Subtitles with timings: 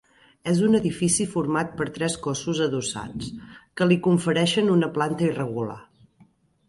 [0.51, 3.29] És un edifici format per tres cossos adossats,
[3.81, 5.81] que li confereixen una planta irregular.